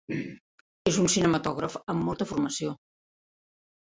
[0.91, 2.75] És un cinematògraf amb molta formació.